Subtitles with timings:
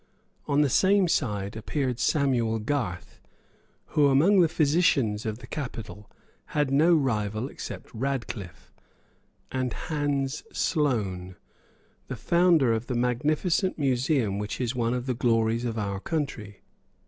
[0.47, 3.19] On the same side appeared Samuel Garth,
[3.93, 6.09] who, among the physicians of the capital,
[6.57, 8.73] had no rival except Radcliffe,
[9.51, 11.35] and Hans Sloane,
[12.07, 16.61] the founder of the magnificent museum which is one of the glories of our country.